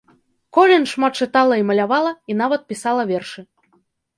Колін 0.57 0.87
шмат 0.91 1.13
чытала 1.25 1.59
і 1.63 1.65
малявала, 1.73 2.15
і 2.33 2.39
нават 2.43 2.61
пісала 2.73 3.03
вершы. 3.13 3.41